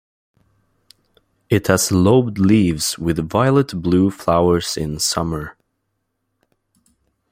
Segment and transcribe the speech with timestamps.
[1.51, 5.55] It has lobed leaves with violet-blue flowers in summer.